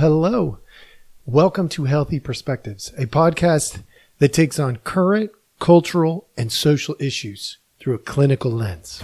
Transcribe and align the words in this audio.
hello. 0.00 0.56
Welcome 1.26 1.68
to 1.70 1.84
Healthy 1.84 2.20
Perspectives, 2.20 2.90
a 2.96 3.04
podcast 3.04 3.82
that 4.18 4.32
takes 4.32 4.58
on 4.58 4.76
current 4.76 5.30
cultural 5.58 6.26
and 6.38 6.50
social 6.50 6.96
issues 6.98 7.58
through 7.78 7.96
a 7.96 7.98
clinical 7.98 8.50
lens. 8.50 9.02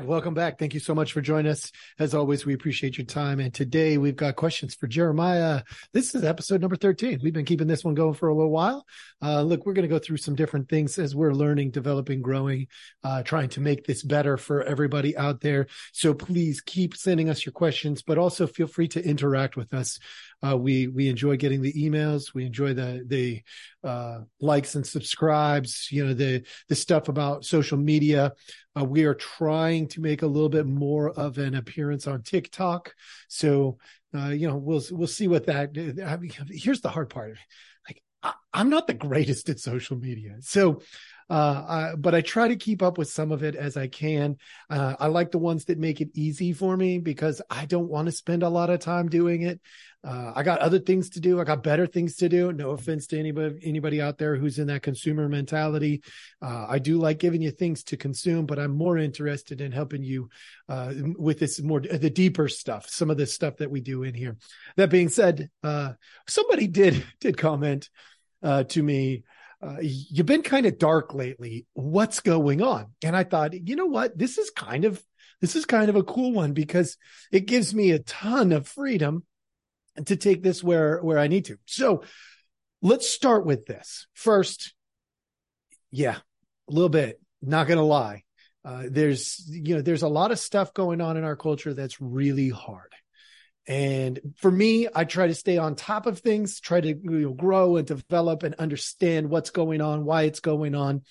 Right. 0.00 0.06
Welcome 0.06 0.34
back. 0.34 0.58
Thank 0.58 0.74
you 0.74 0.80
so 0.80 0.94
much 0.94 1.14
for 1.14 1.22
joining 1.22 1.50
us. 1.50 1.72
As 1.98 2.14
always, 2.14 2.44
we 2.44 2.52
appreciate 2.52 2.98
your 2.98 3.06
time. 3.06 3.40
And 3.40 3.54
today 3.54 3.96
we've 3.96 4.14
got 4.14 4.36
questions 4.36 4.74
for 4.74 4.86
Jeremiah. 4.86 5.62
This 5.94 6.14
is 6.14 6.22
episode 6.22 6.60
number 6.60 6.76
13. 6.76 7.20
We've 7.22 7.32
been 7.32 7.46
keeping 7.46 7.66
this 7.66 7.82
one 7.82 7.94
going 7.94 8.12
for 8.12 8.28
a 8.28 8.34
little 8.34 8.50
while. 8.50 8.84
Uh, 9.22 9.40
look, 9.40 9.64
we're 9.64 9.72
going 9.72 9.88
to 9.88 9.94
go 9.94 9.98
through 9.98 10.18
some 10.18 10.34
different 10.34 10.68
things 10.68 10.98
as 10.98 11.16
we're 11.16 11.32
learning, 11.32 11.70
developing, 11.70 12.20
growing, 12.20 12.66
uh, 13.04 13.22
trying 13.22 13.48
to 13.50 13.62
make 13.62 13.86
this 13.86 14.02
better 14.02 14.36
for 14.36 14.62
everybody 14.64 15.16
out 15.16 15.40
there. 15.40 15.66
So 15.92 16.12
please 16.12 16.60
keep 16.60 16.94
sending 16.94 17.30
us 17.30 17.46
your 17.46 17.54
questions, 17.54 18.02
but 18.02 18.18
also 18.18 18.46
feel 18.46 18.66
free 18.66 18.88
to 18.88 19.02
interact 19.02 19.56
with 19.56 19.72
us. 19.72 19.98
Uh, 20.42 20.56
we 20.56 20.88
we 20.88 21.08
enjoy 21.08 21.36
getting 21.36 21.62
the 21.62 21.72
emails. 21.72 22.34
We 22.34 22.44
enjoy 22.44 22.74
the 22.74 23.04
the 23.06 23.42
uh, 23.82 24.20
likes 24.40 24.74
and 24.74 24.86
subscribes. 24.86 25.88
You 25.90 26.06
know 26.06 26.14
the 26.14 26.44
the 26.68 26.74
stuff 26.74 27.08
about 27.08 27.44
social 27.44 27.78
media. 27.78 28.32
Uh, 28.78 28.84
we 28.84 29.04
are 29.04 29.14
trying 29.14 29.88
to 29.88 30.00
make 30.00 30.22
a 30.22 30.26
little 30.26 30.48
bit 30.48 30.66
more 30.66 31.10
of 31.10 31.38
an 31.38 31.54
appearance 31.54 32.06
on 32.06 32.22
TikTok. 32.22 32.94
So 33.28 33.78
uh, 34.14 34.28
you 34.28 34.48
know 34.48 34.56
we'll 34.56 34.82
we'll 34.90 35.06
see 35.06 35.28
what 35.28 35.46
that. 35.46 35.70
I 36.04 36.16
mean, 36.16 36.32
here's 36.50 36.80
the 36.80 36.90
hard 36.90 37.10
part. 37.10 37.38
Like 37.88 38.02
I, 38.22 38.34
I'm 38.52 38.68
not 38.70 38.86
the 38.86 38.94
greatest 38.94 39.48
at 39.48 39.60
social 39.60 39.96
media, 39.96 40.36
so 40.40 40.82
uh, 41.28 41.96
but 41.96 42.14
I 42.14 42.20
try 42.20 42.48
to 42.48 42.56
keep 42.56 42.82
up 42.82 42.98
with 42.98 43.08
some 43.08 43.32
of 43.32 43.42
it 43.42 43.56
as 43.56 43.76
I 43.76 43.88
can. 43.88 44.36
Uh, 44.70 44.94
I 44.98 45.08
like 45.08 45.32
the 45.32 45.38
ones 45.38 45.64
that 45.64 45.78
make 45.78 46.00
it 46.00 46.10
easy 46.14 46.52
for 46.52 46.76
me 46.76 46.98
because 46.98 47.42
I 47.50 47.66
don't 47.66 47.88
want 47.88 48.06
to 48.06 48.12
spend 48.12 48.42
a 48.42 48.48
lot 48.48 48.70
of 48.70 48.80
time 48.80 49.08
doing 49.08 49.42
it. 49.42 49.60
Uh, 50.04 50.32
I 50.36 50.44
got 50.44 50.60
other 50.60 50.78
things 50.78 51.10
to 51.10 51.20
do. 51.20 51.40
I 51.40 51.44
got 51.44 51.64
better 51.64 51.84
things 51.84 52.14
to 52.16 52.28
do. 52.28 52.52
No 52.52 52.70
offense 52.70 53.08
to 53.08 53.18
anybody 53.18 53.58
anybody 53.64 54.00
out 54.00 54.18
there 54.18 54.36
who's 54.36 54.60
in 54.60 54.68
that 54.68 54.82
consumer 54.82 55.28
mentality. 55.28 56.02
Uh, 56.40 56.66
I 56.68 56.78
do 56.78 56.98
like 56.98 57.18
giving 57.18 57.42
you 57.42 57.50
things 57.50 57.82
to 57.84 57.96
consume, 57.96 58.46
but 58.46 58.60
I'm 58.60 58.76
more 58.76 58.98
interested 58.98 59.60
in 59.60 59.72
helping 59.72 60.04
you 60.04 60.28
uh, 60.68 60.92
with 61.18 61.40
this 61.40 61.60
more 61.60 61.80
the 61.80 62.10
deeper 62.10 62.46
stuff. 62.46 62.88
Some 62.88 63.10
of 63.10 63.16
the 63.16 63.26
stuff 63.26 63.56
that 63.56 63.70
we 63.70 63.80
do 63.80 64.04
in 64.04 64.14
here. 64.14 64.36
That 64.76 64.90
being 64.90 65.08
said, 65.08 65.50
uh, 65.64 65.94
somebody 66.28 66.68
did 66.68 67.04
did 67.20 67.36
comment 67.36 67.90
to 68.44 68.80
me 68.80 69.24
uh, 69.62 69.76
you've 69.80 70.26
been 70.26 70.42
kind 70.42 70.66
of 70.66 70.78
dark 70.78 71.14
lately. 71.14 71.66
What's 71.72 72.20
going 72.20 72.62
on? 72.62 72.92
And 73.02 73.16
I 73.16 73.24
thought, 73.24 73.54
you 73.54 73.76
know 73.76 73.86
what? 73.86 74.16
This 74.16 74.38
is 74.38 74.50
kind 74.50 74.84
of 74.84 75.02
this 75.40 75.56
is 75.56 75.64
kind 75.64 75.88
of 75.88 75.96
a 75.96 76.02
cool 76.02 76.32
one 76.32 76.52
because 76.52 76.96
it 77.30 77.46
gives 77.46 77.74
me 77.74 77.90
a 77.90 77.98
ton 77.98 78.52
of 78.52 78.66
freedom 78.66 79.24
to 80.06 80.16
take 80.16 80.42
this 80.42 80.62
where 80.62 80.98
where 81.00 81.18
I 81.18 81.28
need 81.28 81.46
to. 81.46 81.58
So 81.66 82.02
let's 82.82 83.08
start 83.08 83.46
with 83.46 83.66
this 83.66 84.06
first. 84.14 84.74
Yeah, 85.90 86.16
a 86.68 86.72
little 86.72 86.88
bit. 86.88 87.20
Not 87.42 87.66
gonna 87.66 87.82
lie. 87.82 88.24
Uh, 88.64 88.84
there's 88.90 89.44
you 89.48 89.76
know 89.76 89.82
there's 89.82 90.02
a 90.02 90.08
lot 90.08 90.32
of 90.32 90.38
stuff 90.38 90.74
going 90.74 91.00
on 91.00 91.16
in 91.16 91.24
our 91.24 91.36
culture 91.36 91.72
that's 91.72 92.00
really 92.00 92.50
hard 92.50 92.92
and 93.66 94.20
for 94.36 94.50
me, 94.50 94.86
I 94.94 95.04
try 95.04 95.26
to 95.26 95.34
stay 95.34 95.58
on 95.58 95.74
top 95.74 96.06
of 96.06 96.20
things, 96.20 96.60
try 96.60 96.80
to 96.80 96.88
you 96.88 97.10
know, 97.10 97.32
grow 97.32 97.76
and 97.76 97.86
develop 97.86 98.42
and 98.44 98.54
understand 98.56 99.28
what's 99.28 99.50
going 99.50 99.80
on, 99.80 100.04
why 100.04 100.22
it's 100.22 100.40
going 100.40 100.74
on. 100.74 101.02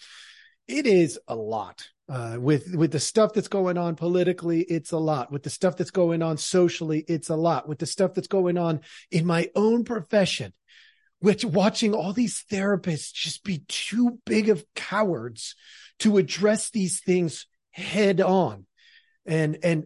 It 0.68 0.88
is 0.88 1.20
a 1.28 1.36
lot. 1.36 1.88
Uh, 2.08 2.38
with 2.40 2.76
with 2.76 2.92
the 2.92 3.00
stuff 3.00 3.34
that's 3.34 3.48
going 3.48 3.80
on 3.80 3.96
politically, 3.96 4.62
it's 4.62 4.92
a 4.92 4.98
lot. 4.98 5.32
With 5.32 5.42
the 5.42 5.50
stuff 5.50 5.76
that's 5.76 5.92
going 5.92 6.22
on 6.22 6.38
socially, 6.38 7.04
it's 7.08 7.30
a 7.30 7.36
lot. 7.36 7.68
With 7.68 7.80
the 7.80 7.88
stuff 7.88 8.14
that's 8.14 8.28
going 8.28 8.60
on 8.60 8.82
in 9.10 9.26
my 9.26 9.50
own 9.56 9.84
profession, 9.84 10.54
which 11.20 11.44
watching 11.44 11.96
all 11.96 12.14
these 12.14 12.46
therapists 12.50 13.12
just 13.12 13.44
be 13.44 13.64
too 13.68 14.20
big 14.26 14.50
of 14.50 14.64
cowards 14.76 15.56
to 16.00 16.18
address 16.18 16.70
these 16.70 17.02
things 17.02 17.48
head 17.72 18.22
on 18.22 18.68
and 19.26 19.58
and 19.64 19.86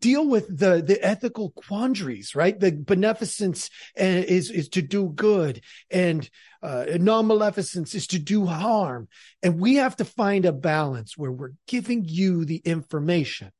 deal 0.00 0.28
with 0.28 0.46
the 0.48 0.82
the 0.82 0.98
ethical 1.02 1.50
quandaries 1.50 2.34
right? 2.34 2.58
The 2.58 2.72
beneficence 2.72 3.70
uh, 3.98 4.04
is 4.04 4.50
is 4.50 4.68
to 4.70 4.82
do 4.82 5.08
good 5.08 5.62
and 5.90 6.28
uh, 6.62 6.84
non-maleficence 6.98 7.94
is 7.94 8.06
to 8.08 8.18
do 8.18 8.46
harm. 8.46 9.08
And 9.42 9.60
we 9.60 9.76
have 9.76 9.96
to 9.96 10.04
find 10.04 10.44
a 10.44 10.52
balance 10.52 11.16
where 11.16 11.30
we're 11.30 11.52
giving 11.68 12.04
you 12.04 12.44
the 12.44 12.56
information 12.56 13.52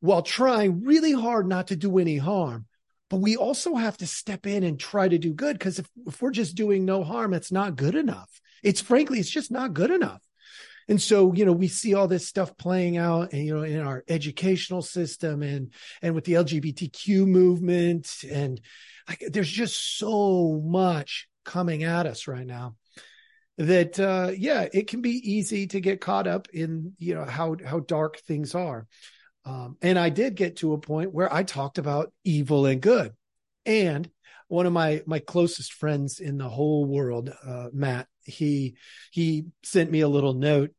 while 0.00 0.22
trying 0.22 0.84
really 0.84 1.12
hard 1.12 1.48
not 1.48 1.68
to 1.68 1.76
do 1.76 1.98
any 1.98 2.18
harm. 2.18 2.66
But 3.08 3.20
we 3.20 3.36
also 3.36 3.74
have 3.74 3.96
to 3.98 4.06
step 4.06 4.46
in 4.46 4.64
and 4.64 4.78
try 4.78 5.08
to 5.08 5.18
do 5.18 5.32
good 5.34 5.58
because 5.58 5.78
if, 5.78 5.88
if 6.06 6.22
we're 6.22 6.30
just 6.30 6.54
doing 6.54 6.84
no 6.84 7.04
harm 7.04 7.34
it's 7.34 7.52
not 7.52 7.76
good 7.76 7.94
enough. 7.94 8.40
It's 8.62 8.80
frankly 8.80 9.18
it's 9.18 9.30
just 9.30 9.50
not 9.50 9.74
good 9.74 9.90
enough 9.90 10.22
and 10.88 11.00
so, 11.00 11.32
you 11.34 11.44
know, 11.44 11.52
we 11.52 11.68
see 11.68 11.94
all 11.94 12.08
this 12.08 12.26
stuff 12.26 12.56
playing 12.56 12.96
out, 12.96 13.32
and, 13.32 13.44
you 13.44 13.54
know, 13.54 13.62
in 13.62 13.80
our 13.80 14.04
educational 14.08 14.82
system 14.82 15.42
and 15.42 15.72
and 16.00 16.14
with 16.14 16.24
the 16.24 16.34
LGBTQ 16.34 17.26
movement, 17.26 18.24
and 18.30 18.60
like, 19.08 19.22
there's 19.30 19.50
just 19.50 19.98
so 19.98 20.60
much 20.64 21.28
coming 21.44 21.82
at 21.82 22.06
us 22.06 22.28
right 22.28 22.46
now 22.46 22.76
that 23.58 24.00
uh 24.00 24.30
yeah 24.36 24.66
it 24.72 24.86
can 24.86 25.02
be 25.02 25.10
easy 25.10 25.66
to 25.66 25.80
get 25.80 26.00
caught 26.00 26.26
up 26.26 26.48
in 26.52 26.94
you 26.98 27.14
know 27.14 27.24
how 27.24 27.56
how 27.64 27.80
dark 27.80 28.18
things 28.20 28.54
are. 28.54 28.86
Um 29.44 29.76
and 29.82 29.98
i 29.98 30.08
did 30.08 30.36
get 30.36 30.56
to 30.56 30.72
a 30.72 30.78
point 30.78 31.12
where 31.12 31.32
i 31.32 31.42
talked 31.42 31.78
about 31.78 32.12
evil 32.24 32.66
and 32.66 32.80
good. 32.80 33.12
And 33.66 34.08
one 34.52 34.66
of 34.66 34.72
my 34.72 35.02
my 35.06 35.18
closest 35.18 35.72
friends 35.72 36.20
in 36.20 36.36
the 36.36 36.48
whole 36.48 36.84
world, 36.84 37.32
uh, 37.46 37.68
Matt, 37.72 38.06
he 38.22 38.76
he 39.10 39.46
sent 39.62 39.90
me 39.90 40.00
a 40.00 40.08
little 40.08 40.34
note 40.34 40.72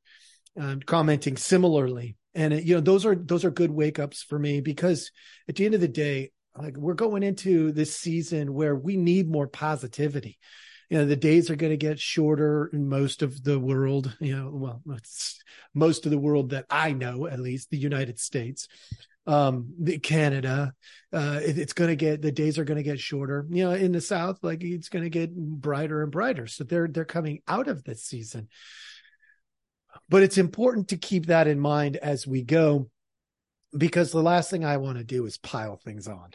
um, 0.59 0.79
commenting 0.81 1.38
similarly, 1.38 2.16
and 2.35 2.53
it, 2.53 2.66
you 2.66 2.75
know 2.75 2.81
those 2.81 3.03
are 3.03 3.16
those 3.16 3.44
are 3.44 3.50
good 3.50 3.72
wake 3.72 3.97
ups 3.97 4.22
for 4.22 4.38
me 4.38 4.61
because 4.61 5.09
at 5.50 5.56
the 5.56 5.66
end 5.66 5.73
of 5.73 5.81
the 5.81 5.88
day, 5.88 6.31
like 6.56 6.78
we're 6.78 6.94
going 6.94 7.23
into 7.23 7.72
this 7.72 7.95
season 7.95 8.53
where 8.53 8.75
we 8.75 8.95
need 8.95 9.28
more 9.28 9.47
positivity. 9.47 10.38
You 10.91 11.00
know, 11.00 11.05
the 11.05 11.16
days 11.16 11.50
are 11.50 11.55
going 11.55 11.72
to 11.73 11.78
get 11.78 12.00
shorter 12.00 12.69
in 12.72 12.88
most 12.88 13.23
of 13.23 13.44
the 13.44 13.59
world. 13.59 14.16
You 14.19 14.35
know, 14.35 14.51
well, 14.53 14.84
most 15.73 16.05
of 16.05 16.11
the 16.11 16.19
world 16.19 16.51
that 16.51 16.67
I 16.69 16.94
know, 16.94 17.25
at 17.25 17.40
least 17.40 17.72
the 17.72 17.78
United 17.78 18.19
States 18.19 18.67
um 19.25 19.73
the 19.79 20.00
canada 20.00 20.73
uh 21.13 21.39
it, 21.41 21.57
it's 21.57 21.73
going 21.73 21.89
to 21.89 21.95
get 21.95 22.22
the 22.22 22.31
days 22.31 22.57
are 22.57 22.66
going 22.66 22.78
to 22.78 22.84
get 22.84 23.00
shorter. 23.00 23.45
You 23.50 23.66
know 23.66 23.72
in 23.72 23.91
the 23.91 24.01
south 24.01 24.39
like 24.41 24.63
it's 24.63 24.89
going 24.89 25.03
to 25.03 25.09
get 25.09 25.34
brighter 25.35 26.03
and 26.03 26.11
brighter. 26.11 26.47
So 26.47 26.63
they're 26.63 26.88
they're 26.88 27.06
coming 27.06 27.41
out 27.47 27.67
of 27.67 27.84
this 27.84 28.03
season. 28.03 28.50
But 30.09 30.23
it's 30.23 30.38
important 30.38 30.89
to 30.89 30.97
keep 30.97 31.28
that 31.28 31.47
in 31.47 31.59
mind 31.59 31.97
as 31.97 32.28
we 32.28 32.44
go 32.44 32.89
because 33.75 34.11
the 34.11 34.22
last 34.22 34.50
thing 34.50 34.66
i 34.66 34.78
want 34.78 34.97
to 34.97 35.03
do 35.03 35.25
is 35.25 35.38
pile 35.38 35.78
things 35.78 36.07
on. 36.07 36.31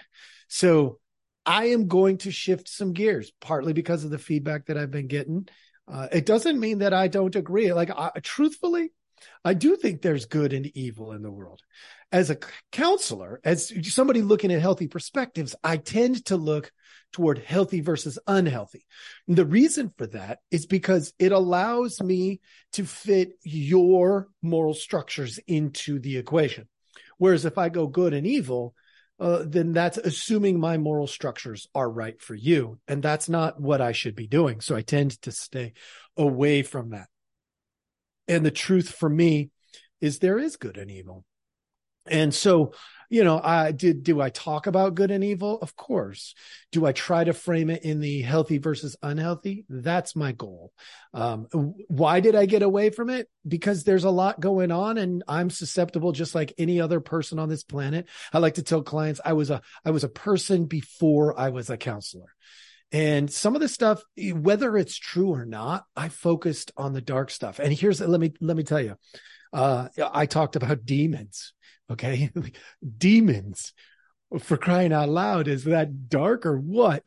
So 0.48 0.98
i 1.44 1.66
am 1.66 1.88
going 1.88 2.18
to 2.18 2.30
shift 2.30 2.68
some 2.68 2.92
gears 2.94 3.32
partly 3.40 3.72
because 3.72 4.04
of 4.04 4.10
the 4.10 4.18
feedback 4.18 4.66
that 4.66 4.78
i've 4.78 4.90
been 4.90 5.08
getting. 5.08 5.46
Uh, 5.90 6.06
it 6.12 6.26
doesn't 6.26 6.60
mean 6.60 6.78
that 6.78 6.94
i 6.94 7.08
don't 7.08 7.36
agree. 7.36 7.72
Like 7.72 7.90
I, 7.90 8.10
truthfully 8.22 8.92
I 9.44 9.54
do 9.54 9.76
think 9.76 10.02
there's 10.02 10.26
good 10.26 10.52
and 10.52 10.66
evil 10.74 11.12
in 11.12 11.22
the 11.22 11.30
world 11.30 11.62
as 12.10 12.30
a 12.30 12.38
counselor, 12.72 13.40
as 13.44 13.72
somebody 13.92 14.22
looking 14.22 14.52
at 14.52 14.60
healthy 14.60 14.88
perspectives, 14.88 15.54
I 15.62 15.76
tend 15.76 16.24
to 16.26 16.36
look 16.36 16.72
toward 17.12 17.38
healthy 17.38 17.80
versus 17.80 18.18
unhealthy. 18.26 18.86
And 19.26 19.36
the 19.36 19.46
reason 19.46 19.92
for 19.96 20.06
that 20.08 20.38
is 20.50 20.66
because 20.66 21.12
it 21.18 21.32
allows 21.32 22.00
me 22.00 22.40
to 22.72 22.84
fit 22.84 23.32
your 23.42 24.28
moral 24.42 24.74
structures 24.74 25.38
into 25.46 25.98
the 25.98 26.16
equation. 26.16 26.68
Whereas 27.18 27.44
if 27.44 27.58
I 27.58 27.68
go 27.68 27.86
good 27.86 28.14
and 28.14 28.26
evil, 28.26 28.74
uh, 29.20 29.44
then 29.46 29.72
that's 29.72 29.98
assuming 29.98 30.60
my 30.60 30.78
moral 30.78 31.06
structures 31.06 31.66
are 31.74 31.90
right 31.90 32.20
for 32.22 32.34
you. 32.34 32.78
And 32.86 33.02
that's 33.02 33.28
not 33.28 33.60
what 33.60 33.80
I 33.80 33.92
should 33.92 34.14
be 34.14 34.28
doing. 34.28 34.60
So 34.60 34.76
I 34.76 34.82
tend 34.82 35.20
to 35.22 35.32
stay 35.32 35.72
away 36.16 36.62
from 36.62 36.90
that. 36.90 37.08
And 38.28 38.44
the 38.44 38.50
truth 38.50 38.90
for 38.90 39.08
me 39.08 39.50
is 40.00 40.18
there 40.18 40.38
is 40.38 40.56
good 40.56 40.76
and 40.76 40.90
evil. 40.90 41.24
And 42.06 42.34
so, 42.34 42.72
you 43.10 43.24
know, 43.24 43.40
I 43.42 43.72
did, 43.72 44.02
do 44.02 44.20
I 44.20 44.28
talk 44.30 44.66
about 44.66 44.94
good 44.94 45.10
and 45.10 45.24
evil? 45.24 45.58
Of 45.60 45.76
course. 45.76 46.34
Do 46.72 46.86
I 46.86 46.92
try 46.92 47.24
to 47.24 47.32
frame 47.32 47.70
it 47.70 47.84
in 47.84 48.00
the 48.00 48.22
healthy 48.22 48.58
versus 48.58 48.96
unhealthy? 49.02 49.64
That's 49.68 50.14
my 50.14 50.32
goal. 50.32 50.72
Um, 51.14 51.46
why 51.88 52.20
did 52.20 52.34
I 52.34 52.46
get 52.46 52.62
away 52.62 52.90
from 52.90 53.10
it? 53.10 53.28
Because 53.46 53.84
there's 53.84 54.04
a 54.04 54.10
lot 54.10 54.40
going 54.40 54.70
on 54.70 54.98
and 54.98 55.22
I'm 55.26 55.50
susceptible 55.50 56.12
just 56.12 56.34
like 56.34 56.54
any 56.58 56.80
other 56.80 57.00
person 57.00 57.38
on 57.38 57.48
this 57.48 57.64
planet. 57.64 58.08
I 58.32 58.38
like 58.38 58.54
to 58.54 58.62
tell 58.62 58.82
clients 58.82 59.20
I 59.24 59.32
was 59.32 59.50
a, 59.50 59.62
I 59.84 59.90
was 59.90 60.04
a 60.04 60.08
person 60.08 60.66
before 60.66 61.38
I 61.38 61.48
was 61.48 61.70
a 61.70 61.76
counselor. 61.76 62.34
And 62.90 63.30
some 63.30 63.54
of 63.54 63.60
the 63.60 63.68
stuff, 63.68 64.02
whether 64.16 64.76
it's 64.76 64.96
true 64.96 65.30
or 65.30 65.44
not, 65.44 65.84
I 65.94 66.08
focused 66.08 66.72
on 66.76 66.94
the 66.94 67.02
dark 67.02 67.30
stuff. 67.30 67.58
And 67.58 67.72
here's 67.72 68.00
let 68.00 68.20
me 68.20 68.32
let 68.40 68.56
me 68.56 68.62
tell 68.62 68.80
you, 68.80 68.96
uh, 69.52 69.88
I 70.12 70.26
talked 70.26 70.56
about 70.56 70.86
demons. 70.86 71.52
Okay, 71.90 72.30
demons 72.98 73.72
for 74.40 74.56
crying 74.56 74.92
out 74.92 75.08
loud. 75.08 75.48
Is 75.48 75.64
that 75.64 76.08
dark 76.08 76.46
or 76.46 76.58
what? 76.58 77.02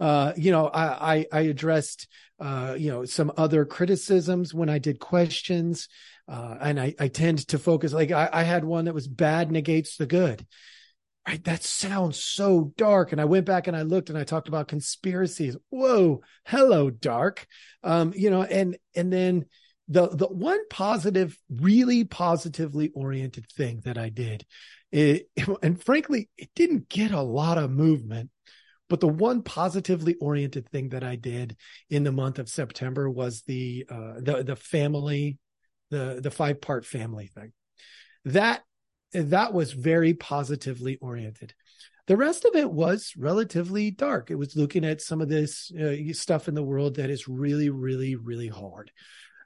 Uh, 0.00 0.32
you 0.36 0.50
know, 0.50 0.66
I, 0.66 1.14
I, 1.14 1.26
I 1.32 1.40
addressed, 1.42 2.08
uh, 2.40 2.74
you 2.76 2.90
know, 2.90 3.04
some 3.04 3.32
other 3.36 3.64
criticisms 3.64 4.52
when 4.52 4.68
I 4.68 4.78
did 4.78 4.98
questions. 4.98 5.88
Uh, 6.26 6.56
and 6.60 6.80
I, 6.80 6.94
I 6.98 7.08
tend 7.08 7.46
to 7.48 7.58
focus, 7.58 7.92
like 7.92 8.10
I, 8.10 8.28
I 8.32 8.42
had 8.42 8.64
one 8.64 8.86
that 8.86 8.94
was 8.94 9.06
bad 9.06 9.52
negates 9.52 9.96
the 9.96 10.06
good 10.06 10.44
right? 11.26 11.42
That 11.44 11.62
sounds 11.62 12.18
so 12.18 12.72
dark. 12.76 13.12
And 13.12 13.20
i 13.20 13.24
went 13.24 13.46
back 13.46 13.66
and 13.66 13.76
i 13.76 13.82
looked 13.82 14.10
and 14.10 14.18
i 14.18 14.24
talked 14.24 14.48
about 14.48 14.68
conspiracies. 14.68 15.56
Whoa 15.70 16.22
hello 16.46 16.90
dark. 16.90 17.46
Um 17.82 18.12
you 18.16 18.30
know 18.30 18.42
and 18.42 18.76
and 18.94 19.12
then 19.12 19.46
the 19.88 20.08
the 20.08 20.26
one 20.26 20.60
positive 20.68 21.38
really 21.50 22.04
positively 22.04 22.90
oriented 22.94 23.46
thing 23.52 23.82
that 23.84 23.98
i 23.98 24.08
did 24.08 24.46
it, 24.90 25.28
and 25.62 25.82
frankly 25.82 26.30
it 26.38 26.48
didn't 26.54 26.88
get 26.88 27.10
a 27.10 27.20
lot 27.20 27.58
of 27.58 27.70
movement 27.70 28.30
but 28.88 29.00
the 29.00 29.08
one 29.08 29.42
positively 29.42 30.14
oriented 30.22 30.66
thing 30.70 30.88
that 30.88 31.04
i 31.04 31.16
did 31.16 31.54
in 31.90 32.02
the 32.02 32.12
month 32.12 32.38
of 32.38 32.48
september 32.48 33.10
was 33.10 33.42
the 33.42 33.84
uh 33.90 34.14
the 34.20 34.42
the 34.42 34.56
family 34.56 35.36
the 35.94 36.20
the 36.20 36.30
five 36.30 36.60
part 36.60 36.84
family 36.84 37.28
thing. 37.28 37.52
That 38.26 38.62
that 39.14 39.52
was 39.52 39.72
very 39.72 40.14
positively 40.14 40.96
oriented. 40.96 41.54
The 42.06 42.16
rest 42.16 42.44
of 42.44 42.54
it 42.54 42.70
was 42.70 43.14
relatively 43.16 43.90
dark. 43.90 44.30
It 44.30 44.34
was 44.34 44.56
looking 44.56 44.84
at 44.84 45.00
some 45.00 45.22
of 45.22 45.28
this 45.28 45.72
uh, 45.72 46.12
stuff 46.12 46.48
in 46.48 46.54
the 46.54 46.62
world 46.62 46.96
that 46.96 47.08
is 47.08 47.28
really, 47.28 47.70
really, 47.70 48.14
really 48.14 48.48
hard. 48.48 48.90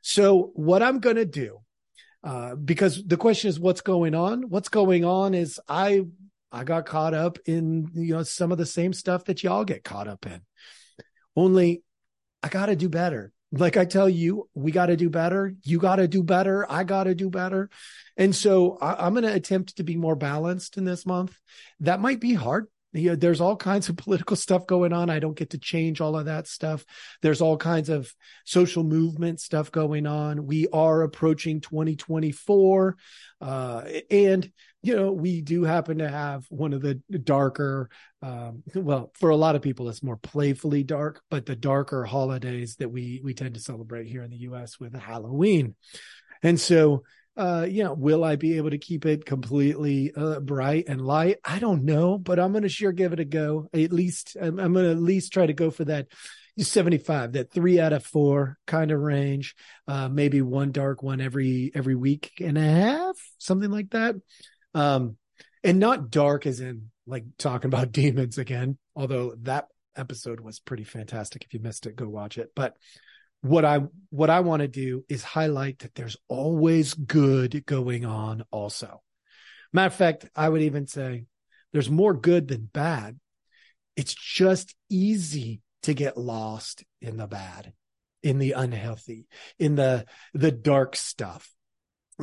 So, 0.03 0.51
what 0.55 0.83
I'm 0.83 0.99
going 0.99 1.17
to 1.17 1.25
do, 1.25 1.59
uh, 2.25 2.57
because 2.57 3.05
the 3.05 3.17
question 3.17 3.49
is, 3.49 3.61
what's 3.61 3.81
going 3.81 4.15
on? 4.15 4.49
What's 4.49 4.69
going 4.69 5.05
on 5.05 5.35
is 5.35 5.61
I 5.69 6.07
I 6.51 6.65
got 6.65 6.87
caught 6.87 7.15
up 7.15 7.39
in 7.47 7.91
you 7.95 8.15
know 8.15 8.23
some 8.25 8.51
of 8.51 8.59
the 8.59 8.67
same 8.67 8.93
stuff 8.93 9.27
that 9.27 9.43
y'all 9.43 9.65
get 9.65 9.85
caught 9.85 10.09
up 10.09 10.27
in. 10.27 10.41
Only 11.37 11.83
I 12.43 12.49
got 12.49 12.67
to 12.67 12.77
do 12.77 12.89
better 12.89 13.33
like 13.53 13.77
I 13.77 13.85
tell 13.85 14.09
you, 14.09 14.49
we 14.55 14.73
got 14.73 14.87
to 14.87 14.97
do 14.97 15.09
better. 15.09 15.55
You 15.63 15.79
got 15.79 15.97
to 15.97 16.09
do 16.09 16.23
better. 16.23 16.71
I 16.71 16.85
got 16.85 17.05
to 17.05 17.15
do 17.15 17.31
better. 17.31 17.71
And 18.17 18.35
so 18.35 18.77
I, 18.81 19.07
am 19.07 19.15
going 19.15 19.25
to 19.25 19.33
attempt 19.33 19.77
to 19.77 19.85
be 19.85 19.97
more 19.97 20.17
balanced 20.17 20.77
in 20.77 20.85
this 20.85 21.07
month. 21.07 21.39
That 21.81 22.01
might 22.01 22.21
be 22.21 22.35
hard. 22.35 22.67
You 22.93 23.11
know, 23.11 23.17
there's 23.17 23.41
all 23.41 23.57
kinds 23.57 23.89
of 23.89 23.97
political 23.99 24.37
stuff 24.37 24.67
going 24.67 24.93
on. 24.93 25.09
I 25.09 25.19
don't 25.19 25.37
get 25.37 25.51
to 25.51 25.59
change 25.59 26.01
all 26.01 26.17
of 26.17 26.27
that 26.27 26.47
stuff. 26.47 26.85
There's 27.23 27.41
all 27.41 27.57
kinds 27.57 27.89
of 27.89 28.13
social 28.45 28.85
movement 28.85 29.41
stuff 29.41 29.73
going 29.73 30.07
on. 30.07 30.47
We 30.47 30.69
are 30.73 31.03
approaching 31.03 31.61
2024. 31.61 32.97
Uh, 33.41 33.83
and 34.11 34.51
you 34.83 34.95
know, 34.95 35.13
we 35.13 35.41
do 35.41 35.65
happen 35.65 35.99
to 35.99 36.09
have 36.09 36.47
one 36.51 36.73
of 36.73 36.83
the 36.83 36.95
darker, 37.25 37.91
um, 38.23 38.63
well, 38.75 39.11
for 39.15 39.31
a 39.31 39.37
lot 39.37 39.57
of 39.57 39.63
people, 39.63 39.89
it's 39.89 40.03
more 40.03 40.17
playfully 40.17 40.85
dark, 40.85 41.21
but 41.31 41.47
the 41.47 41.57
darker 41.57 42.05
holidays 42.05 42.77
that 42.77 42.91
we 42.91 43.21
we 43.25 43.35
tend 43.35 43.55
to 43.55 43.61
celebrate 43.61 44.07
here 44.07 44.23
in 44.23 44.31
the 44.31 44.37
U.S. 44.39 44.79
with 44.79 44.95
Halloween, 44.95 45.75
and 46.43 46.59
so. 46.59 47.03
Uh, 47.37 47.65
you 47.71 47.85
know, 47.85 47.95
will 47.95 48.25
I 48.25 48.35
be 48.35 48.57
able 48.57 48.71
to 48.71 48.79
keep 48.79 49.07
it 49.07 49.25
completely 49.25 50.13
uh, 50.17 50.41
bright 50.41 50.87
and 50.89 51.01
light? 51.01 51.37
I 51.45 51.61
don't 51.61 51.85
know, 51.85 52.19
but 52.19 52.41
I'm 52.41 52.51
going 52.51 52.65
to 52.65 52.69
sure 52.69 52.91
give 52.91 53.13
it 53.13 53.21
a 53.21 53.25
go. 53.25 53.69
At 53.73 53.93
least 53.93 54.37
I'm, 54.43 54.59
I'm 54.59 54.73
going 54.73 54.87
to 54.87 54.91
at 54.91 54.99
least 54.99 55.33
try 55.33 55.47
to 55.47 55.53
go 55.53 55.71
for 55.71 55.85
that 55.85 56.09
75 56.59 57.35
that 57.35 57.53
three 57.53 57.79
out 57.79 57.93
of 57.93 58.05
four 58.05 58.59
kind 58.67 58.91
of 58.91 58.99
range 58.99 59.55
uh 59.87 60.09
maybe 60.09 60.43
one 60.43 60.73
dark 60.73 61.03
one 61.05 61.21
every 61.21 61.71
every 61.75 61.95
week 61.95 62.33
and 62.41 62.59
a 62.59 62.61
half 62.61 63.17
something 63.39 63.71
like 63.71 63.91
that 63.91 64.17
um, 64.79 65.17
and 65.65 65.81
not 65.81 66.11
dark 66.11 66.47
as 66.47 66.61
in 66.61 66.91
like 67.07 67.25
talking 67.37 67.69
about 67.69 67.93
demons 67.93 68.39
again, 68.39 68.79
although 68.95 69.35
that 69.43 69.67
episode 69.97 70.41
was 70.41 70.61
pretty 70.61 70.85
fantastic. 70.85 71.45
If 71.45 71.53
you 71.53 71.61
missed 71.61 71.87
it, 71.87 71.97
go 71.97 72.09
watch 72.09 72.39
it. 72.39 72.51
But 72.55 72.77
what 73.41 73.65
I 73.65 73.81
what 74.11 74.31
I 74.31 74.41
want 74.41 74.63
to 74.63 74.69
do 74.69 75.05
is 75.09 75.23
highlight 75.23 75.81
that 75.81 75.95
there's 75.95 76.17
always 76.29 76.95
good 76.95 77.65
going 77.67 78.05
on 78.05 78.45
also. 78.51 79.03
Matter 79.73 79.87
of 79.87 79.95
fact, 79.95 80.29
I 80.35 80.49
would 80.49 80.63
even 80.63 80.87
say 80.87 81.25
there's 81.73 81.91
more 81.91 82.15
good 82.15 82.49
than 82.49 82.71
bad. 82.73 83.19
It's 83.97 84.15
just 84.15 84.75
easy 84.89 85.61
to 85.83 85.93
get 85.93 86.17
lost 86.17 86.85
in 87.01 87.17
the 87.17 87.27
bad, 87.27 87.73
in 88.23 88.39
the 88.39 88.53
unhealthy, 88.53 89.27
in 89.59 89.75
the 89.75 90.07
the 90.35 90.53
dark 90.53 90.95
stuff. 90.95 91.49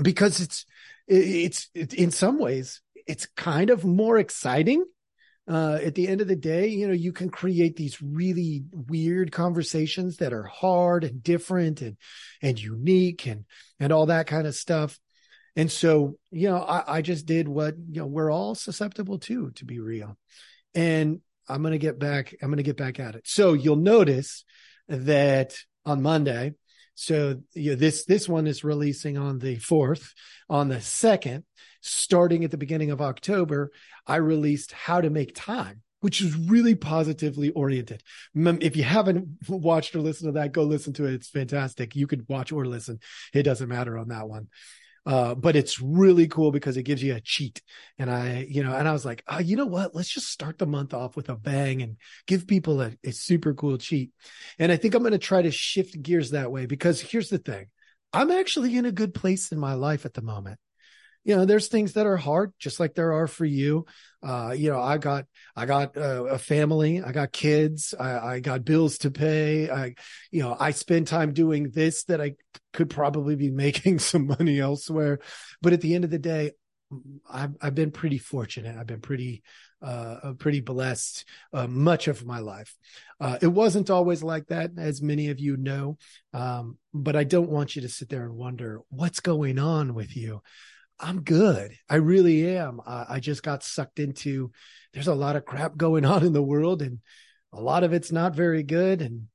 Because 0.01 0.41
it's 0.41 0.65
it's, 1.07 1.69
it's 1.73 1.93
in 1.93 2.11
some 2.11 2.39
ways 2.39 2.81
it's 3.07 3.27
kind 3.35 3.69
of 3.69 3.85
more 3.85 4.17
exciting 4.17 4.83
uh, 5.47 5.77
at 5.83 5.93
the 5.93 6.07
end 6.07 6.21
of 6.21 6.27
the 6.27 6.35
day, 6.35 6.67
you 6.67 6.87
know, 6.87 6.93
you 6.93 7.11
can 7.11 7.29
create 7.29 7.75
these 7.75 8.01
really 8.01 8.63
weird 8.71 9.31
conversations 9.31 10.17
that 10.17 10.33
are 10.33 10.43
hard 10.43 11.03
and 11.03 11.21
different 11.21 11.81
and 11.81 11.97
and 12.41 12.59
unique 12.59 13.27
and 13.27 13.45
and 13.79 13.93
all 13.93 14.07
that 14.07 14.25
kind 14.25 14.47
of 14.47 14.55
stuff. 14.55 14.99
And 15.55 15.71
so, 15.71 16.17
you 16.31 16.49
know, 16.49 16.57
I, 16.57 16.97
I 16.97 17.01
just 17.01 17.27
did 17.27 17.47
what 17.47 17.75
you 17.77 18.01
know 18.01 18.07
we're 18.07 18.31
all 18.31 18.55
susceptible 18.55 19.19
to, 19.19 19.51
to 19.51 19.65
be 19.65 19.79
real. 19.79 20.17
And 20.73 21.21
I'm 21.47 21.61
gonna 21.61 21.77
get 21.77 21.99
back. 21.99 22.35
I'm 22.41 22.49
gonna 22.49 22.63
get 22.63 22.77
back 22.77 22.99
at 22.99 23.13
it. 23.13 23.27
So 23.27 23.53
you'll 23.53 23.75
notice 23.75 24.45
that 24.87 25.55
on 25.85 26.01
Monday, 26.01 26.55
so 26.95 27.41
you 27.53 27.71
know, 27.71 27.75
this 27.75 28.05
this 28.05 28.27
one 28.27 28.47
is 28.47 28.63
releasing 28.63 29.17
on 29.17 29.39
the 29.39 29.57
fourth. 29.57 30.13
On 30.49 30.69
the 30.69 30.81
second, 30.81 31.43
starting 31.81 32.43
at 32.43 32.51
the 32.51 32.57
beginning 32.57 32.91
of 32.91 33.01
October, 33.01 33.71
I 34.07 34.17
released 34.17 34.71
How 34.71 35.01
to 35.01 35.09
Make 35.09 35.35
Time, 35.35 35.81
which 35.99 36.21
is 36.21 36.35
really 36.35 36.75
positively 36.75 37.51
oriented. 37.51 38.01
If 38.33 38.75
you 38.75 38.83
haven't 38.83 39.27
watched 39.49 39.95
or 39.95 39.99
listened 39.99 40.29
to 40.29 40.39
that, 40.39 40.53
go 40.53 40.63
listen 40.63 40.93
to 40.93 41.05
it. 41.05 41.13
It's 41.13 41.29
fantastic. 41.29 41.95
You 41.95 42.07
could 42.07 42.27
watch 42.29 42.51
or 42.51 42.65
listen. 42.65 42.99
It 43.33 43.43
doesn't 43.43 43.69
matter 43.69 43.97
on 43.97 44.07
that 44.09 44.29
one. 44.29 44.47
Uh, 45.05 45.35
but 45.35 45.55
it's 45.55 45.79
really 45.79 46.27
cool 46.27 46.51
because 46.51 46.77
it 46.77 46.83
gives 46.83 47.03
you 47.03 47.13
a 47.13 47.21
cheat. 47.21 47.61
And 47.99 48.09
I, 48.09 48.47
you 48.49 48.63
know, 48.63 48.73
and 48.73 48.87
I 48.87 48.91
was 48.91 49.05
like, 49.05 49.23
oh, 49.27 49.39
you 49.39 49.55
know 49.55 49.67
what? 49.67 49.93
Let's 49.93 50.09
just 50.09 50.29
start 50.29 50.57
the 50.57 50.65
month 50.65 50.93
off 50.93 51.15
with 51.15 51.29
a 51.29 51.35
bang 51.35 51.83
and 51.83 51.97
give 52.25 52.47
people 52.47 52.81
a, 52.81 52.91
a 53.03 53.11
super 53.11 53.53
cool 53.53 53.77
cheat. 53.77 54.11
And 54.57 54.71
I 54.71 54.77
think 54.77 54.95
I'm 54.95 55.03
going 55.03 55.11
to 55.11 55.19
try 55.19 55.43
to 55.43 55.51
shift 55.51 56.01
gears 56.01 56.31
that 56.31 56.51
way 56.51 56.65
because 56.65 56.99
here's 56.99 57.29
the 57.29 57.37
thing. 57.37 57.67
I'm 58.13 58.31
actually 58.31 58.77
in 58.77 58.85
a 58.85 58.91
good 58.91 59.13
place 59.13 59.51
in 59.51 59.59
my 59.59 59.73
life 59.73 60.05
at 60.05 60.13
the 60.13 60.21
moment 60.21 60.57
you 61.25 61.35
know 61.35 61.43
there's 61.43 61.67
things 61.67 61.93
that 61.93 62.05
are 62.05 62.17
hard 62.17 62.53
just 62.59 62.79
like 62.79 62.93
there 62.93 63.13
are 63.13 63.27
for 63.27 63.43
you 63.45 63.85
uh 64.23 64.53
you 64.55 64.71
know 64.71 64.79
i 64.79 64.97
got 64.97 65.25
i 65.55 65.65
got 65.65 65.97
uh, 65.97 66.23
a 66.25 66.37
family 66.37 67.01
i 67.01 67.11
got 67.11 67.33
kids 67.33 67.93
I, 67.99 68.35
I 68.35 68.39
got 68.39 68.63
bills 68.63 68.99
to 68.99 69.11
pay 69.11 69.69
i 69.69 69.95
you 70.31 70.43
know 70.43 70.55
i 70.57 70.71
spend 70.71 71.07
time 71.07 71.33
doing 71.33 71.71
this 71.71 72.05
that 72.05 72.21
i 72.21 72.35
could 72.71 72.89
probably 72.89 73.35
be 73.35 73.51
making 73.65 73.99
some 73.99 74.27
money 74.27 74.59
elsewhere 74.59 75.19
but 75.61 75.73
at 75.73 75.81
the 75.81 75.95
end 75.95 76.05
of 76.05 76.11
the 76.11 76.19
day 76.19 76.51
i've, 77.29 77.55
I've 77.61 77.75
been 77.75 77.91
pretty 77.91 78.19
fortunate 78.19 78.77
i've 78.77 78.87
been 78.87 79.01
pretty 79.01 79.43
uh, 79.81 80.33
pretty 80.39 80.61
blessed 80.61 81.25
uh, 81.53 81.67
much 81.67 82.07
of 82.07 82.25
my 82.25 82.39
life. 82.39 82.75
Uh, 83.19 83.37
it 83.41 83.47
wasn't 83.47 83.91
always 83.91 84.23
like 84.23 84.47
that, 84.47 84.71
as 84.77 84.99
many 85.01 85.29
of 85.29 85.39
you 85.39 85.57
know. 85.57 85.97
Um, 86.33 86.79
but 86.91 87.15
I 87.15 87.23
don't 87.23 87.51
want 87.51 87.75
you 87.75 87.83
to 87.83 87.89
sit 87.89 88.09
there 88.09 88.23
and 88.23 88.33
wonder 88.33 88.81
what's 88.89 89.19
going 89.19 89.59
on 89.59 89.93
with 89.93 90.17
you. 90.17 90.41
I'm 90.99 91.21
good. 91.21 91.73
I 91.89 91.95
really 91.95 92.55
am. 92.55 92.79
Uh, 92.85 93.05
I 93.09 93.19
just 93.19 93.43
got 93.43 93.63
sucked 93.63 93.99
into 93.99 94.51
there's 94.93 95.07
a 95.07 95.15
lot 95.15 95.35
of 95.35 95.45
crap 95.45 95.75
going 95.77 96.05
on 96.05 96.25
in 96.25 96.33
the 96.33 96.43
world 96.43 96.81
and 96.81 96.99
a 97.53 97.61
lot 97.61 97.83
of 97.83 97.93
it's 97.93 98.11
not 98.11 98.35
very 98.35 98.63
good 98.63 99.01
and 99.01 99.27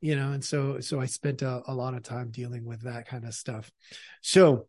you 0.00 0.14
know 0.16 0.32
and 0.32 0.44
so 0.44 0.80
so 0.80 1.00
I 1.00 1.06
spent 1.06 1.42
a, 1.42 1.62
a 1.66 1.74
lot 1.74 1.94
of 1.94 2.02
time 2.02 2.30
dealing 2.30 2.64
with 2.64 2.82
that 2.82 3.06
kind 3.06 3.24
of 3.24 3.34
stuff. 3.34 3.70
So 4.22 4.66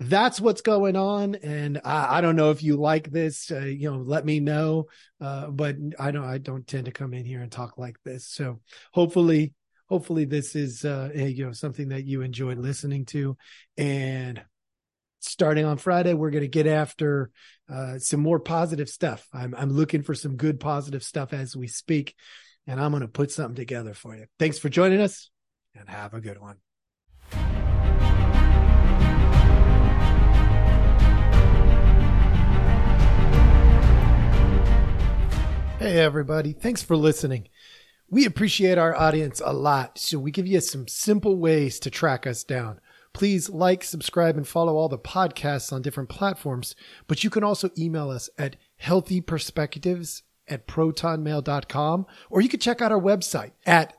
that's 0.00 0.40
what's 0.40 0.60
going 0.60 0.96
on 0.96 1.36
and 1.36 1.80
I, 1.84 2.18
I 2.18 2.20
don't 2.20 2.34
know 2.34 2.50
if 2.50 2.62
you 2.62 2.76
like 2.76 3.10
this 3.10 3.50
uh, 3.50 3.60
you 3.60 3.90
know 3.90 3.98
let 3.98 4.24
me 4.24 4.40
know 4.40 4.86
uh, 5.20 5.48
but 5.48 5.76
I 5.98 6.10
don't 6.10 6.24
I 6.24 6.38
don't 6.38 6.66
tend 6.66 6.86
to 6.86 6.92
come 6.92 7.14
in 7.14 7.24
here 7.24 7.42
and 7.42 7.52
talk 7.52 7.78
like 7.78 7.96
this. 8.04 8.26
So 8.26 8.60
hopefully 8.92 9.52
hopefully 9.88 10.24
this 10.24 10.56
is 10.56 10.84
uh, 10.84 11.10
you 11.14 11.46
know 11.46 11.52
something 11.52 11.88
that 11.90 12.04
you 12.04 12.22
enjoyed 12.22 12.58
listening 12.58 13.04
to 13.06 13.36
and 13.76 14.42
starting 15.24 15.64
on 15.64 15.78
Friday, 15.78 16.14
we're 16.14 16.30
going 16.30 16.42
to 16.42 16.48
get 16.48 16.66
after 16.66 17.30
uh, 17.72 17.98
some 17.98 18.20
more 18.20 18.38
positive 18.38 18.88
stuff. 18.88 19.26
I'm, 19.32 19.54
I'm 19.56 19.70
looking 19.70 20.02
for 20.02 20.14
some 20.14 20.36
good 20.36 20.60
positive 20.60 21.02
stuff 21.02 21.32
as 21.32 21.56
we 21.56 21.66
speak, 21.66 22.14
and 22.66 22.80
I'm 22.80 22.90
going 22.90 23.02
to 23.02 23.08
put 23.08 23.30
something 23.30 23.54
together 23.54 23.94
for 23.94 24.14
you. 24.14 24.26
Thanks 24.38 24.58
for 24.58 24.68
joining 24.68 25.00
us, 25.00 25.30
and 25.74 25.88
have 25.88 26.14
a 26.14 26.20
good 26.20 26.40
one. 26.40 26.56
Hey, 35.78 35.98
everybody. 35.98 36.52
Thanks 36.52 36.82
for 36.82 36.96
listening. 36.96 37.48
We 38.08 38.26
appreciate 38.26 38.78
our 38.78 38.94
audience 38.94 39.42
a 39.44 39.52
lot, 39.52 39.98
so 39.98 40.18
we 40.18 40.30
give 40.30 40.46
you 40.46 40.60
some 40.60 40.86
simple 40.86 41.36
ways 41.36 41.80
to 41.80 41.90
track 41.90 42.26
us 42.26 42.44
down. 42.44 42.80
Please 43.14 43.48
like, 43.48 43.82
subscribe, 43.82 44.36
and 44.36 44.46
follow 44.46 44.76
all 44.76 44.90
the 44.90 44.98
podcasts 44.98 45.72
on 45.72 45.80
different 45.80 46.10
platforms, 46.10 46.76
but 47.06 47.24
you 47.24 47.30
can 47.30 47.42
also 47.42 47.70
email 47.78 48.10
us 48.10 48.28
at 48.36 48.56
healthyperspectives 48.82 50.20
at 50.46 50.66
protonmail.com, 50.66 52.04
or 52.28 52.42
you 52.42 52.50
can 52.50 52.60
check 52.60 52.82
out 52.82 52.92
our 52.92 53.00
website 53.00 53.52
at 53.64 53.96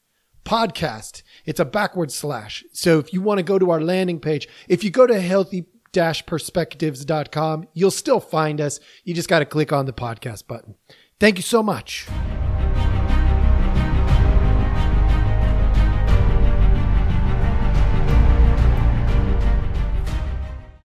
podcast. 0.45 1.23
It's 1.45 1.61
a 1.61 1.65
backward 1.65 2.13
slash. 2.13 2.65
So 2.73 2.99
if 2.99 3.13
you 3.13 3.21
want 3.21 3.39
to 3.39 3.45
go 3.45 3.59
to 3.59 3.71
our 3.71 3.81
landing 3.81 4.21
page, 4.21 4.49
if 4.69 4.83
you 4.83 4.91
go 4.91 5.07
to 5.07 5.21
healthy-perspectives.com, 5.21 7.69
you'll 7.75 7.91
still 7.91 8.21
find 8.21 8.61
us. 8.61 8.81
You 9.05 9.15
just 9.15 9.29
got 9.29 9.41
to 9.41 9.45
click 9.45 9.73
on 9.73 9.87
the 9.87 9.93
podcast 9.93 10.47
button. 10.47 10.77
Thank 11.21 11.37
you 11.37 11.43
so 11.43 11.63
much. 11.63 12.07